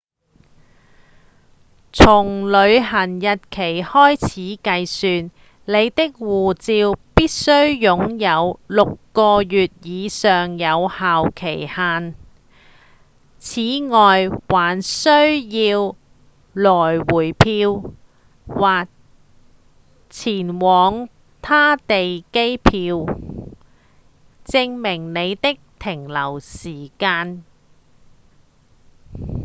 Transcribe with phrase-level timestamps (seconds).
[1.93, 5.29] 從旅行日期開始計算
[5.65, 12.15] 你的護照必須擁有6個月以上有效期限
[13.37, 15.95] 此外還需要
[16.53, 17.83] 來回票
[18.47, 18.87] 或
[20.09, 21.09] 前往
[21.43, 22.71] 他地機票
[24.45, 27.43] 證明你的停留時間